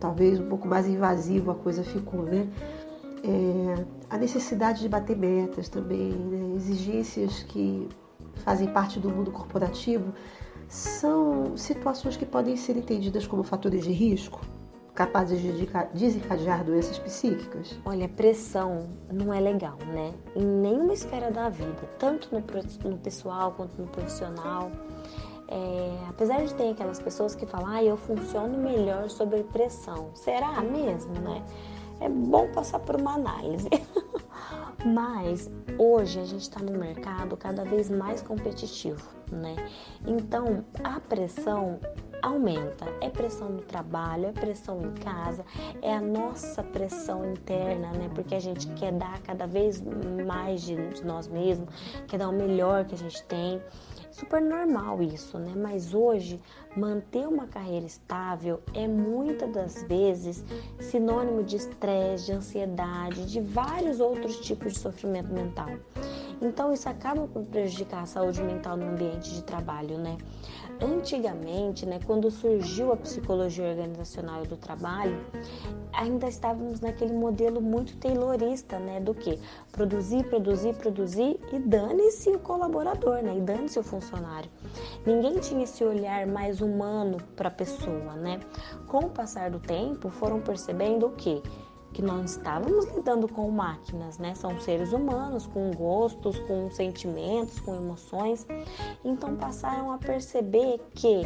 talvez 0.00 0.40
um 0.40 0.48
pouco 0.48 0.66
mais 0.66 0.86
invasivo 0.86 1.50
a 1.50 1.54
coisa 1.54 1.82
ficou, 1.82 2.22
né? 2.22 2.48
É, 3.22 3.84
a 4.10 4.18
necessidade 4.18 4.80
de 4.80 4.88
bater 4.88 5.16
metas 5.16 5.68
também, 5.68 6.12
né? 6.12 6.54
exigências 6.56 7.42
que 7.44 7.88
fazem 8.44 8.68
parte 8.68 9.00
do 9.00 9.08
mundo 9.08 9.30
corporativo, 9.30 10.12
são 10.68 11.56
situações 11.56 12.16
que 12.16 12.26
podem 12.26 12.56
ser 12.56 12.76
entendidas 12.76 13.26
como 13.26 13.42
fatores 13.42 13.84
de 13.84 13.92
risco, 13.92 14.40
capazes 14.94 15.40
de 15.40 15.68
desencadear 15.92 16.64
doenças 16.64 16.98
psíquicas? 16.98 17.76
Olha, 17.84 18.08
pressão 18.08 18.86
não 19.12 19.34
é 19.34 19.40
legal, 19.40 19.76
né? 19.92 20.14
Em 20.36 20.44
nenhuma 20.44 20.92
esfera 20.92 21.30
da 21.30 21.48
vida, 21.48 21.82
tanto 21.98 22.28
no, 22.32 22.40
no 22.90 22.98
pessoal 22.98 23.52
quanto 23.52 23.80
no 23.80 23.88
profissional. 23.88 24.70
É, 25.48 25.98
apesar 26.08 26.44
de 26.44 26.54
ter 26.54 26.70
aquelas 26.70 27.00
pessoas 27.00 27.34
que 27.34 27.44
falam, 27.44 27.68
ah, 27.68 27.82
eu 27.82 27.96
funciono 27.96 28.56
melhor 28.56 29.10
sob 29.10 29.42
pressão. 29.44 30.10
Será 30.14 30.60
mesmo, 30.60 31.12
né? 31.20 31.44
É 32.00 32.08
bom 32.08 32.50
passar 32.52 32.78
por 32.78 32.96
uma 32.96 33.14
análise. 33.14 33.68
Mas 34.84 35.50
hoje 35.78 36.20
a 36.20 36.24
gente 36.24 36.42
está 36.42 36.60
no 36.60 36.78
mercado 36.78 37.36
cada 37.36 37.64
vez 37.64 37.90
mais 37.90 38.20
competitivo, 38.20 39.08
né? 39.32 39.56
Então 40.06 40.64
a 40.82 41.00
pressão 41.00 41.80
aumenta. 42.24 42.86
É 43.00 43.10
pressão 43.10 43.50
no 43.50 43.62
trabalho, 43.62 44.26
é 44.26 44.32
pressão 44.32 44.80
em 44.82 44.92
casa, 44.94 45.44
é 45.82 45.94
a 45.94 46.00
nossa 46.00 46.62
pressão 46.62 47.30
interna, 47.30 47.92
né? 47.92 48.10
Porque 48.14 48.34
a 48.34 48.40
gente 48.40 48.66
quer 48.74 48.92
dar 48.92 49.20
cada 49.20 49.46
vez 49.46 49.82
mais 50.26 50.62
de 50.62 50.76
nós 51.04 51.28
mesmos, 51.28 51.68
quer 52.08 52.18
dar 52.18 52.28
o 52.28 52.32
melhor 52.32 52.86
que 52.86 52.94
a 52.94 52.98
gente 52.98 53.22
tem 53.24 53.60
super 54.10 54.40
normal 54.40 55.02
isso, 55.02 55.38
né? 55.38 55.52
Mas 55.56 55.92
hoje, 55.92 56.40
manter 56.76 57.26
uma 57.26 57.46
carreira 57.46 57.84
estável 57.84 58.60
é 58.72 58.86
muitas 58.86 59.52
das 59.52 59.82
vezes 59.82 60.44
sinônimo 60.80 61.42
de 61.42 61.56
estresse, 61.56 62.26
de 62.26 62.32
ansiedade, 62.32 63.26
de 63.26 63.40
vários 63.40 64.00
outros 64.00 64.38
tipos 64.38 64.72
de 64.72 64.78
sofrimento 64.78 65.32
mental. 65.32 65.70
Então, 66.44 66.72
isso 66.72 66.88
acaba 66.88 67.26
por 67.26 67.42
prejudicar 67.44 68.02
a 68.02 68.06
saúde 68.06 68.42
mental 68.42 68.76
no 68.76 68.90
ambiente 68.90 69.30
de 69.32 69.42
trabalho, 69.42 69.96
né? 69.96 70.18
Antigamente, 70.80 71.86
né, 71.86 72.00
quando 72.04 72.30
surgiu 72.30 72.92
a 72.92 72.96
psicologia 72.96 73.64
organizacional 73.64 74.42
do 74.44 74.56
trabalho, 74.56 75.24
ainda 75.92 76.26
estávamos 76.26 76.80
naquele 76.80 77.12
modelo 77.12 77.60
muito 77.60 77.96
taylorista, 77.96 78.78
né, 78.78 79.00
do 79.00 79.14
que 79.14 79.38
produzir, 79.70 80.24
produzir, 80.24 80.74
produzir 80.74 81.40
e 81.52 81.58
dane-se 81.60 82.30
o 82.30 82.38
colaborador, 82.38 83.22
né, 83.22 83.36
e 83.36 83.40
dane-se 83.40 83.78
o 83.78 83.82
funcionário. 83.82 84.50
Ninguém 85.06 85.38
tinha 85.38 85.64
esse 85.64 85.82
olhar 85.84 86.26
mais 86.26 86.60
humano 86.60 87.18
para 87.36 87.48
a 87.48 87.52
pessoa, 87.52 88.14
né? 88.14 88.40
Com 88.88 88.98
o 88.98 89.10
passar 89.10 89.50
do 89.50 89.60
tempo, 89.60 90.10
foram 90.10 90.40
percebendo 90.40 91.06
o 91.06 91.12
que 91.12 91.42
que 91.94 92.02
nós 92.02 92.32
estávamos 92.32 92.86
lidando 92.86 93.28
com 93.28 93.48
máquinas, 93.50 94.18
né? 94.18 94.34
São 94.34 94.60
seres 94.60 94.92
humanos 94.92 95.46
com 95.46 95.70
gostos, 95.70 96.36
com 96.40 96.68
sentimentos, 96.70 97.60
com 97.60 97.74
emoções. 97.76 98.44
Então 99.04 99.36
passaram 99.36 99.92
a 99.92 99.96
perceber 99.96 100.80
que 100.92 101.22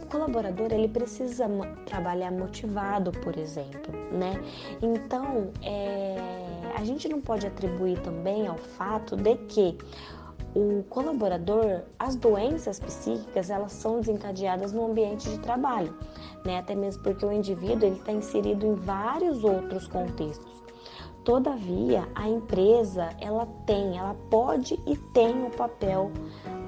o 0.00 0.06
colaborador 0.06 0.72
ele 0.72 0.88
precisa 0.88 1.46
trabalhar 1.84 2.30
motivado, 2.30 3.10
por 3.10 3.36
exemplo, 3.36 3.92
né? 4.12 4.40
Então 4.80 5.50
é, 5.60 6.16
a 6.76 6.84
gente 6.84 7.08
não 7.08 7.20
pode 7.20 7.44
atribuir 7.44 8.00
também 8.00 8.46
ao 8.46 8.56
fato 8.56 9.16
de 9.16 9.34
que 9.36 9.76
o 10.54 10.84
colaborador, 10.90 11.82
as 11.98 12.14
doenças 12.14 12.78
psíquicas, 12.78 13.48
elas 13.48 13.72
são 13.72 14.00
desencadeadas 14.00 14.72
no 14.72 14.84
ambiente 14.84 15.28
de 15.28 15.38
trabalho, 15.38 15.96
né? 16.44 16.58
Até 16.58 16.74
mesmo 16.74 17.02
porque 17.02 17.24
o 17.24 17.32
indivíduo 17.32 17.86
ele 17.86 17.96
está 17.96 18.12
inserido 18.12 18.66
em 18.66 18.74
vários 18.74 19.44
outros 19.44 19.86
contextos. 19.86 20.51
Todavia, 21.24 22.08
a 22.16 22.28
empresa 22.28 23.10
ela 23.20 23.46
tem, 23.64 23.96
ela 23.96 24.14
pode 24.28 24.78
e 24.86 24.96
tem 25.14 25.32
um 25.32 25.50
papel 25.50 26.10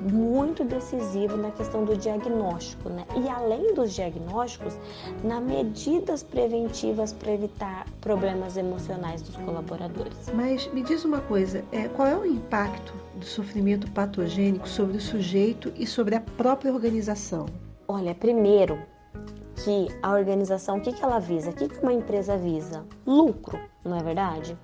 muito 0.01 0.63
decisivo 0.63 1.37
na 1.37 1.51
questão 1.51 1.85
do 1.85 1.97
diagnóstico, 1.97 2.89
né? 2.89 3.05
E 3.17 3.29
além 3.29 3.75
dos 3.75 3.93
diagnósticos, 3.93 4.77
na 5.25 5.41
medidas 5.41 6.23
preventivas 6.23 7.13
para 7.13 7.33
evitar 7.33 7.87
problemas 8.01 8.57
emocionais 8.57 9.23
dos 9.23 9.37
colaboradores. 9.39 10.31
Mas 10.35 10.71
me 10.73 10.83
diz 10.83 11.05
uma 11.05 11.21
coisa, 11.21 11.65
é, 11.73 11.89
qual 11.89 12.07
é 12.07 12.17
o 12.17 12.25
impacto 12.25 12.95
do 13.17 13.25
sofrimento 13.25 13.91
patogênico 13.91 14.69
sobre 14.69 14.99
o 14.99 15.01
sujeito 15.01 15.73
e 15.77 15.87
sobre 15.87 16.15
a 16.15 16.21
própria 16.21 16.73
organização? 16.73 17.47
Olha, 17.89 18.15
primeiro 18.15 18.79
que 19.64 19.88
a 20.02 20.12
organização, 20.12 20.76
o 20.76 20.80
que, 20.80 20.92
que 20.92 21.02
ela 21.02 21.18
visa? 21.18 21.50
O 21.50 21.54
que, 21.54 21.68
que 21.68 21.78
uma 21.80 21.92
empresa 21.92 22.37
visa? 22.37 22.85
Lucro, 23.06 23.59
não 23.83 23.97
é 23.97 24.02
verdade? 24.02 24.59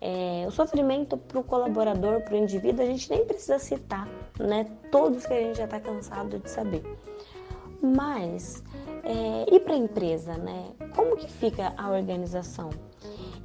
É, 0.00 0.46
o 0.48 0.50
sofrimento 0.50 1.18
para 1.18 1.38
o 1.38 1.44
colaborador, 1.44 2.22
para 2.22 2.32
o 2.32 2.36
indivíduo, 2.38 2.82
a 2.82 2.86
gente 2.86 3.10
nem 3.10 3.26
precisa 3.26 3.58
citar, 3.58 4.08
né? 4.40 4.64
Todos 4.90 5.26
que 5.26 5.34
a 5.34 5.40
gente 5.40 5.58
já 5.58 5.64
está 5.64 5.78
cansado 5.78 6.38
de 6.38 6.48
saber. 6.50 6.82
Mas, 7.82 8.62
é, 9.04 9.54
e 9.54 9.60
para 9.60 9.74
a 9.74 9.76
empresa, 9.76 10.38
né? 10.38 10.70
Como 10.96 11.14
que 11.16 11.30
fica 11.30 11.74
a 11.76 11.90
organização? 11.90 12.70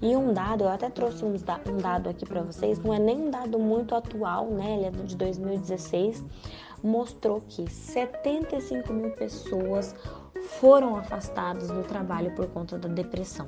E 0.02 0.16
um 0.16 0.34
dado, 0.34 0.64
eu 0.64 0.70
até 0.70 0.90
trouxe 0.90 1.26
um 1.26 1.36
dado 1.82 2.10
aqui 2.10 2.26
para 2.26 2.42
vocês, 2.42 2.80
não 2.80 2.94
é 2.94 3.00
nem 3.00 3.28
um 3.28 3.30
dado 3.30 3.60
muito 3.60 3.94
atual, 3.94 4.48
né? 4.48 4.78
Ele 4.78 4.86
é 4.86 4.92
de 4.92 5.18
2016, 5.18 6.24
mostrou 6.82 7.42
que 7.42 7.70
75 7.70 8.94
mil 8.94 9.12
pessoas 9.12 9.96
foram 10.44 10.96
afastadas 10.96 11.70
do 11.70 11.84
trabalho 11.84 12.32
por 12.36 12.48
conta 12.48 12.78
da 12.78 12.88
depressão. 12.88 13.48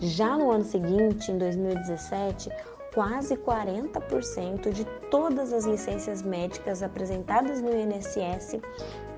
Já 0.00 0.36
no 0.36 0.50
ano 0.50 0.64
seguinte, 0.64 1.32
em 1.32 1.38
2017, 1.38 2.50
quase 2.94 3.36
40% 3.36 4.72
de 4.72 4.84
todas 5.10 5.52
as 5.52 5.64
licenças 5.64 6.22
médicas 6.22 6.82
apresentadas 6.82 7.60
no 7.60 7.70
INSS 7.70 8.60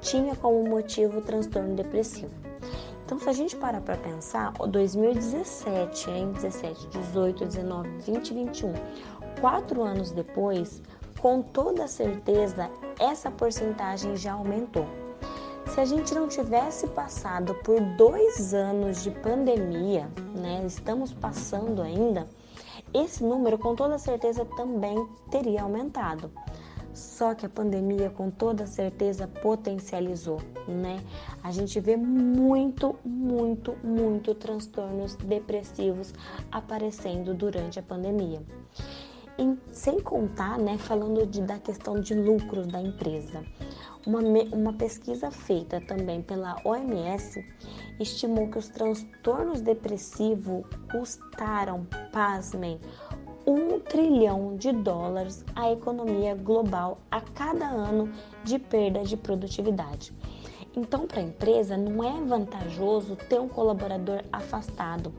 tinha 0.01 0.35
como 0.37 0.69
motivo 0.69 1.19
o 1.19 1.23
transtorno 1.23 1.75
depressivo. 1.75 2.35
Então, 3.05 3.19
se 3.19 3.29
a 3.29 3.33
gente 3.33 3.57
parar 3.57 3.81
para 3.81 3.97
pensar, 3.97 4.53
2017, 4.53 6.11
hein? 6.11 6.31
17, 6.33 6.89
18, 6.89 7.47
19, 7.47 7.89
20, 8.01 8.35
21, 8.35 8.73
quatro 9.41 9.83
anos 9.83 10.11
depois, 10.11 10.83
com 11.19 11.41
toda 11.41 11.89
certeza, 11.89 12.71
essa 13.01 13.31
porcentagem 13.31 14.15
já 14.17 14.33
aumentou. 14.33 14.87
Se 15.79 15.83
a 15.83 15.85
gente 15.85 16.13
não 16.13 16.27
tivesse 16.27 16.89
passado 16.89 17.55
por 17.63 17.81
dois 17.81 18.53
anos 18.53 19.01
de 19.05 19.13
pandemia, 19.13 20.11
né, 20.35 20.65
estamos 20.67 21.13
passando 21.13 21.81
ainda, 21.81 22.27
esse 22.93 23.23
número 23.23 23.57
com 23.57 23.77
toda 23.77 23.97
certeza 23.97 24.45
também 24.45 25.09
teria 25.31 25.63
aumentado. 25.63 26.33
Só 26.93 27.33
que 27.33 27.47
a 27.47 27.49
pandemia 27.49 28.11
com 28.11 28.29
toda 28.29 28.67
certeza 28.67 29.29
potencializou, 29.29 30.41
né? 30.67 31.01
A 31.45 31.53
gente 31.53 31.79
vê 31.79 31.97
muito, 31.97 32.97
muito, 33.05 33.77
muito 33.85 34.35
transtornos 34.35 35.15
depressivos 35.15 36.13
aparecendo 36.51 37.35
durante 37.35 37.79
a 37.79 37.83
pandemia. 37.85 38.43
E, 39.39 39.57
sem 39.71 40.01
contar, 40.01 40.59
né, 40.59 40.77
falando 40.77 41.25
de, 41.25 41.41
da 41.41 41.61
questão 41.61 42.01
de 42.01 42.15
lucros 42.15 42.67
da 42.67 42.83
empresa. 42.83 43.45
Uma, 44.09 44.21
uma 44.55 44.73
pesquisa 44.73 45.31
feita 45.31 45.83
também 45.83 46.23
pela 46.23 46.57
OMS 46.65 47.45
estimou 48.01 48.49
que 48.49 48.57
os 48.57 48.71
transtornos 48.71 49.61
depressivos 49.61 50.65
custaram, 50.91 51.87
pasmem, 52.11 52.81
um 53.47 53.79
trilhão 53.79 54.57
de 54.57 54.73
dólares 54.73 55.45
à 55.55 55.71
economia 55.71 56.35
global 56.35 57.03
a 57.11 57.21
cada 57.21 57.67
ano 57.67 58.11
de 58.45 58.59
perda 58.59 59.03
de 59.05 59.15
produtividade. 59.15 60.15
Então, 60.75 61.07
para 61.07 61.21
a 61.21 61.25
empresa, 61.25 61.77
não 61.77 62.03
é 62.03 62.19
vantajoso 62.25 63.15
ter 63.29 63.39
um 63.39 63.49
colaborador 63.49 64.23
afastado. 64.33 65.13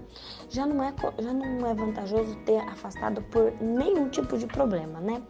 Já 0.50 0.66
não, 0.66 0.82
é, 0.82 0.92
já 1.20 1.32
não 1.32 1.68
é 1.68 1.74
vantajoso 1.76 2.36
ter 2.38 2.58
afastado 2.62 3.22
por 3.24 3.54
nenhum 3.62 4.10
tipo 4.10 4.36
de 4.36 4.48
problema, 4.48 5.00
né? 5.00 5.22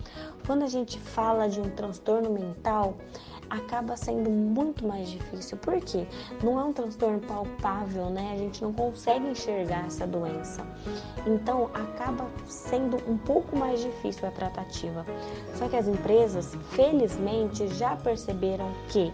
Quando 0.45 0.63
a 0.63 0.67
gente 0.67 0.97
fala 0.97 1.49
de 1.49 1.59
um 1.59 1.69
transtorno 1.69 2.29
mental, 2.29 2.95
acaba 3.49 3.97
sendo 3.97 4.29
muito 4.29 4.85
mais 4.87 5.09
difícil. 5.09 5.57
Por 5.57 5.79
quê? 5.81 6.05
Não 6.43 6.59
é 6.59 6.63
um 6.63 6.73
transtorno 6.73 7.19
palpável, 7.19 8.09
né? 8.09 8.31
A 8.33 8.37
gente 8.37 8.61
não 8.61 8.71
consegue 8.71 9.27
enxergar 9.27 9.85
essa 9.87 10.05
doença. 10.05 10.65
Então, 11.25 11.69
acaba 11.73 12.25
sendo 12.45 12.97
um 13.09 13.17
pouco 13.17 13.57
mais 13.57 13.81
difícil 13.81 14.27
a 14.27 14.31
tratativa. 14.31 15.05
Só 15.55 15.67
que 15.67 15.75
as 15.75 15.87
empresas, 15.87 16.55
felizmente, 16.71 17.67
já 17.75 17.95
perceberam 17.95 18.71
que 18.89 19.13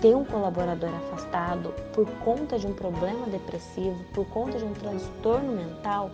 ter 0.00 0.14
um 0.14 0.24
colaborador 0.24 0.90
afastado 0.94 1.74
por 1.92 2.06
conta 2.24 2.58
de 2.58 2.66
um 2.66 2.72
problema 2.72 3.26
depressivo, 3.26 4.04
por 4.14 4.24
conta 4.26 4.58
de 4.58 4.64
um 4.64 4.72
transtorno 4.72 5.52
mental, 5.52 6.10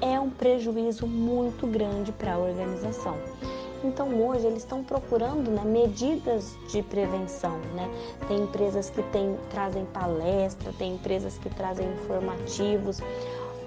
é 0.00 0.18
um 0.18 0.30
prejuízo 0.30 1.06
muito 1.06 1.66
grande 1.66 2.10
para 2.12 2.34
a 2.34 2.38
organização. 2.38 3.16
Então 3.82 4.08
hoje 4.26 4.46
eles 4.46 4.62
estão 4.62 4.84
procurando 4.84 5.50
né, 5.50 5.62
medidas 5.64 6.56
de 6.70 6.82
prevenção. 6.82 7.58
Né? 7.74 7.90
Tem 8.28 8.42
empresas 8.42 8.90
que 8.90 9.02
tem, 9.04 9.36
trazem 9.50 9.84
palestra, 9.86 10.72
tem 10.78 10.94
empresas 10.94 11.38
que 11.38 11.48
trazem 11.48 11.88
informativos. 11.92 13.00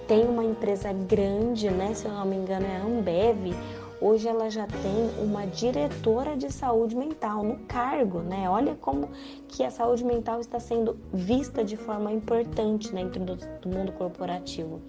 Tem 0.07 0.27
uma 0.27 0.43
empresa 0.43 0.91
grande, 0.91 1.69
né, 1.69 1.93
se 1.93 2.05
eu 2.05 2.11
não 2.11 2.25
me 2.25 2.35
engano 2.35 2.65
é 2.65 2.75
a 2.75 2.83
Ambev, 2.83 3.55
hoje 4.01 4.27
ela 4.27 4.49
já 4.49 4.67
tem 4.67 5.23
uma 5.23 5.47
diretora 5.47 6.35
de 6.35 6.51
saúde 6.51 6.93
mental 6.93 7.41
no 7.41 7.59
cargo, 7.59 8.19
né? 8.19 8.49
Olha 8.49 8.75
como 8.75 9.07
que 9.47 9.63
a 9.63 9.71
saúde 9.71 10.03
mental 10.03 10.41
está 10.41 10.59
sendo 10.59 10.97
vista 11.13 11.63
de 11.63 11.77
forma 11.77 12.11
importante 12.11 12.91
dentro 12.91 13.23
do, 13.23 13.37
do 13.37 13.69
mundo 13.69 13.93
corporativo 13.93 14.81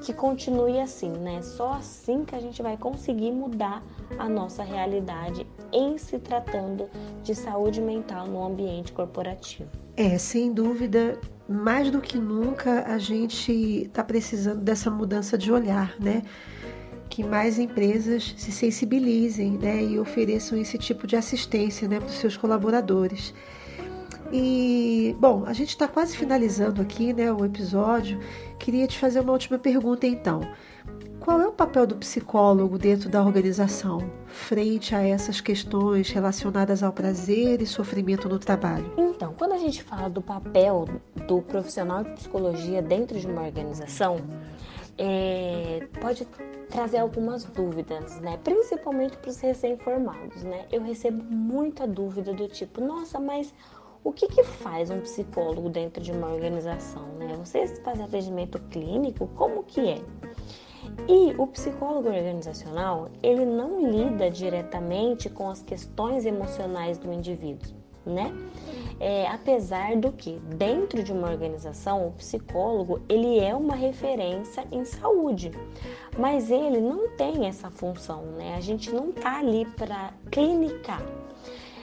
que 0.00 0.12
continue 0.12 0.80
assim, 0.80 1.10
né? 1.10 1.42
Só 1.42 1.72
assim 1.72 2.24
que 2.24 2.34
a 2.34 2.40
gente 2.40 2.62
vai 2.62 2.76
conseguir 2.76 3.32
mudar 3.32 3.82
a 4.18 4.28
nossa 4.28 4.62
realidade 4.62 5.46
em 5.72 5.98
se 5.98 6.18
tratando 6.18 6.88
de 7.22 7.34
saúde 7.34 7.80
mental 7.80 8.26
no 8.26 8.44
ambiente 8.44 8.92
corporativo. 8.92 9.68
É, 9.96 10.16
sem 10.18 10.52
dúvida, 10.52 11.18
mais 11.48 11.90
do 11.90 12.00
que 12.00 12.16
nunca 12.16 12.84
a 12.84 12.98
gente 12.98 13.52
está 13.52 14.02
precisando 14.02 14.60
dessa 14.60 14.90
mudança 14.90 15.36
de 15.36 15.52
olhar, 15.52 15.94
né? 16.00 16.22
Que 17.08 17.22
mais 17.22 17.58
empresas 17.58 18.34
se 18.36 18.52
sensibilizem 18.52 19.58
né? 19.58 19.82
e 19.82 19.98
ofereçam 19.98 20.56
esse 20.58 20.78
tipo 20.78 21.06
de 21.06 21.16
assistência 21.16 21.88
né, 21.88 21.98
para 21.98 22.08
os 22.08 22.14
seus 22.14 22.36
colaboradores. 22.36 23.34
E, 24.32 25.16
bom, 25.18 25.44
a 25.46 25.52
gente 25.52 25.70
está 25.70 25.88
quase 25.88 26.16
finalizando 26.16 26.80
aqui 26.80 27.12
né, 27.12 27.32
o 27.32 27.44
episódio. 27.44 28.20
Queria 28.58 28.86
te 28.86 28.98
fazer 28.98 29.20
uma 29.20 29.32
última 29.32 29.58
pergunta 29.58 30.06
então. 30.06 30.40
Qual 31.18 31.38
é 31.40 31.46
o 31.46 31.52
papel 31.52 31.86
do 31.86 31.96
psicólogo 31.96 32.78
dentro 32.78 33.10
da 33.10 33.22
organização, 33.22 34.10
frente 34.26 34.94
a 34.94 35.06
essas 35.06 35.38
questões 35.40 36.10
relacionadas 36.10 36.82
ao 36.82 36.92
prazer 36.92 37.60
e 37.60 37.66
sofrimento 37.66 38.26
no 38.26 38.38
trabalho? 38.38 38.90
Então, 38.96 39.34
quando 39.36 39.52
a 39.52 39.58
gente 39.58 39.82
fala 39.82 40.08
do 40.08 40.22
papel 40.22 40.88
do 41.28 41.42
profissional 41.42 42.02
de 42.04 42.10
psicologia 42.12 42.80
dentro 42.80 43.20
de 43.20 43.26
uma 43.26 43.42
organização, 43.42 44.16
é, 44.96 45.86
pode 46.00 46.26
trazer 46.70 46.98
algumas 46.98 47.44
dúvidas, 47.44 48.20
né? 48.20 48.38
Principalmente 48.42 49.16
para 49.18 49.30
os 49.30 49.40
recém-formados, 49.40 50.42
né? 50.42 50.66
Eu 50.70 50.82
recebo 50.82 51.22
muita 51.22 51.86
dúvida 51.86 52.32
do 52.32 52.48
tipo, 52.48 52.80
nossa, 52.80 53.18
mas 53.18 53.52
o 54.02 54.12
que, 54.12 54.26
que 54.28 54.42
faz 54.42 54.90
um 54.90 55.00
psicólogo 55.00 55.68
dentro 55.68 56.02
de 56.02 56.10
uma 56.10 56.28
organização? 56.28 57.06
Né? 57.18 57.36
Vocês 57.36 57.78
fazem 57.84 58.04
atendimento 58.04 58.58
clínico? 58.70 59.26
Como 59.36 59.62
que 59.62 59.88
é? 59.88 60.02
E 61.06 61.34
o 61.36 61.46
psicólogo 61.46 62.08
organizacional, 62.08 63.10
ele 63.22 63.44
não 63.44 63.90
lida 63.90 64.30
diretamente 64.30 65.28
com 65.28 65.50
as 65.50 65.62
questões 65.62 66.24
emocionais 66.24 66.98
do 66.98 67.12
indivíduo, 67.12 67.74
né? 68.04 68.32
É, 68.98 69.26
apesar 69.28 69.96
do 69.96 70.12
que 70.12 70.38
dentro 70.56 71.02
de 71.02 71.10
uma 71.10 71.30
organização 71.30 72.06
o 72.06 72.12
psicólogo 72.12 73.00
ele 73.08 73.38
é 73.38 73.54
uma 73.54 73.74
referência 73.74 74.66
em 74.70 74.84
saúde, 74.84 75.52
mas 76.18 76.50
ele 76.50 76.80
não 76.80 77.08
tem 77.08 77.46
essa 77.46 77.70
função, 77.70 78.22
né? 78.36 78.56
A 78.56 78.60
gente 78.60 78.92
não 78.92 79.10
tá 79.10 79.38
ali 79.38 79.64
para 79.64 80.12
clinicar, 80.30 81.02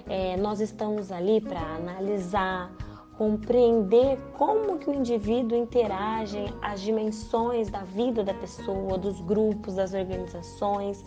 é, 0.09 0.37
nós 0.37 0.59
estamos 0.59 1.11
ali 1.11 1.41
para 1.41 1.59
analisar, 1.59 2.71
compreender 3.17 4.19
como 4.37 4.77
que 4.77 4.89
o 4.89 4.93
indivíduo 4.93 5.57
interage, 5.57 6.53
as 6.61 6.81
dimensões 6.81 7.69
da 7.69 7.81
vida 7.81 8.23
da 8.23 8.33
pessoa, 8.33 8.97
dos 8.97 9.19
grupos, 9.21 9.75
das 9.75 9.93
organizações. 9.93 11.03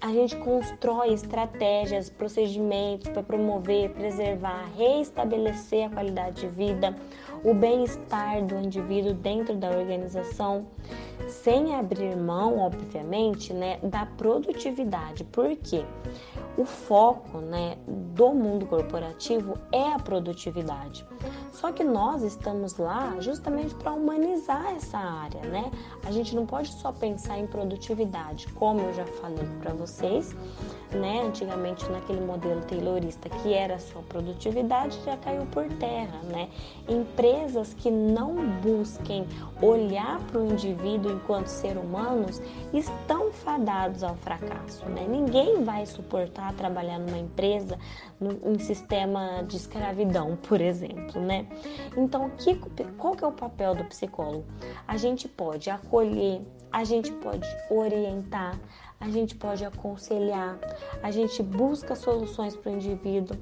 A 0.00 0.08
gente 0.08 0.34
constrói 0.36 1.12
estratégias, 1.12 2.08
procedimentos 2.08 3.10
para 3.10 3.22
promover, 3.22 3.90
preservar, 3.90 4.64
reestabelecer 4.74 5.88
a 5.88 5.90
qualidade 5.90 6.40
de 6.40 6.48
vida, 6.48 6.96
o 7.44 7.52
bem-estar 7.52 8.42
do 8.42 8.56
indivíduo 8.56 9.12
dentro 9.12 9.54
da 9.56 9.68
organização, 9.68 10.66
sem 11.28 11.74
abrir 11.74 12.16
mão, 12.16 12.58
obviamente, 12.58 13.52
né, 13.52 13.78
da 13.82 14.06
produtividade. 14.06 15.22
Por 15.24 15.54
quê? 15.56 15.84
O 16.60 16.64
foco 16.66 17.38
né, 17.38 17.78
do 17.86 18.34
mundo 18.34 18.66
corporativo 18.66 19.56
é 19.72 19.92
a 19.94 19.98
produtividade. 19.98 21.06
Só 21.60 21.70
que 21.72 21.84
nós 21.84 22.22
estamos 22.22 22.78
lá 22.78 23.16
justamente 23.20 23.74
para 23.74 23.92
humanizar 23.92 24.74
essa 24.74 24.96
área, 24.96 25.42
né? 25.42 25.70
A 26.06 26.10
gente 26.10 26.34
não 26.34 26.46
pode 26.46 26.72
só 26.72 26.90
pensar 26.90 27.38
em 27.38 27.46
produtividade, 27.46 28.46
como 28.54 28.80
eu 28.80 28.94
já 28.94 29.04
falei 29.04 29.46
para 29.60 29.74
vocês, 29.74 30.34
né? 30.90 31.22
Antigamente 31.22 31.86
naquele 31.90 32.22
modelo 32.22 32.62
taylorista 32.62 33.28
que 33.28 33.52
era 33.52 33.78
só 33.78 34.00
produtividade 34.08 34.98
já 35.04 35.18
caiu 35.18 35.44
por 35.46 35.68
terra, 35.74 36.22
né? 36.30 36.48
Empresas 36.88 37.74
que 37.74 37.90
não 37.90 38.36
busquem 38.62 39.26
olhar 39.60 40.18
para 40.28 40.40
o 40.40 40.50
indivíduo 40.50 41.12
enquanto 41.12 41.48
ser 41.48 41.76
humanos 41.76 42.40
estão 42.72 43.30
fadados 43.32 44.02
ao 44.02 44.16
fracasso, 44.16 44.88
né? 44.88 45.06
Ninguém 45.06 45.62
vai 45.62 45.84
suportar 45.84 46.54
trabalhar 46.54 46.98
numa 46.98 47.18
empresa 47.18 47.78
em 48.44 48.58
sistema 48.58 49.42
de 49.46 49.56
escravidão, 49.56 50.38
por 50.48 50.60
exemplo, 50.60 51.20
né? 51.20 51.46
Então, 51.96 52.30
que, 52.30 52.54
qual 52.96 53.14
que 53.14 53.24
é 53.24 53.26
o 53.26 53.32
papel 53.32 53.74
do 53.74 53.84
psicólogo? 53.84 54.44
A 54.86 54.96
gente 54.96 55.28
pode 55.28 55.70
acolher, 55.70 56.42
a 56.72 56.84
gente 56.84 57.10
pode 57.12 57.46
orientar, 57.70 58.58
a 59.00 59.08
gente 59.08 59.34
pode 59.34 59.64
aconselhar, 59.64 60.58
a 61.02 61.10
gente 61.10 61.42
busca 61.42 61.96
soluções 61.96 62.54
para 62.54 62.70
o 62.70 62.74
indivíduo. 62.74 63.36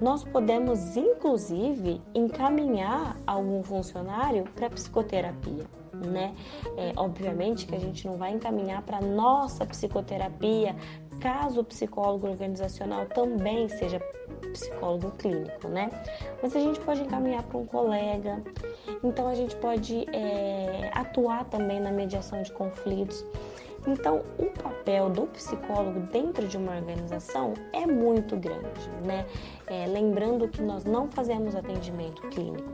Nós 0.00 0.24
podemos, 0.24 0.96
inclusive, 0.96 2.02
encaminhar 2.14 3.16
algum 3.26 3.62
funcionário 3.62 4.44
para 4.54 4.68
psicoterapia. 4.68 5.64
Né? 5.94 6.34
É, 6.76 6.92
obviamente 6.96 7.66
que 7.66 7.74
a 7.76 7.78
gente 7.78 8.04
não 8.04 8.16
vai 8.16 8.32
encaminhar 8.32 8.82
para 8.82 9.00
nossa 9.00 9.64
psicoterapia 9.64 10.74
caso 11.24 11.62
o 11.62 11.64
psicólogo 11.64 12.28
organizacional 12.28 13.06
também 13.06 13.66
seja 13.66 13.98
psicólogo 14.52 15.10
clínico, 15.12 15.68
né? 15.68 15.90
Mas 16.42 16.54
a 16.54 16.60
gente 16.60 16.78
pode 16.80 17.00
encaminhar 17.00 17.42
para 17.44 17.56
um 17.56 17.64
colega, 17.64 18.42
então 19.02 19.26
a 19.26 19.34
gente 19.34 19.56
pode 19.56 20.06
é, 20.12 20.90
atuar 20.92 21.46
também 21.46 21.80
na 21.80 21.90
mediação 21.90 22.42
de 22.42 22.52
conflitos. 22.52 23.24
Então, 23.86 24.22
o 24.38 24.46
papel 24.62 25.08
do 25.10 25.22
psicólogo 25.28 26.00
dentro 26.12 26.46
de 26.46 26.58
uma 26.58 26.76
organização 26.76 27.54
é 27.72 27.86
muito 27.86 28.36
grande, 28.36 28.88
né? 29.02 29.26
É, 29.66 29.86
lembrando 29.86 30.46
que 30.48 30.60
nós 30.60 30.84
não 30.84 31.10
fazemos 31.10 31.54
atendimento 31.54 32.20
clínico. 32.28 32.70